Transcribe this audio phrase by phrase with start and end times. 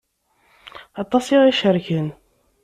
[1.01, 2.07] Aṭas ay aɣ-icerken.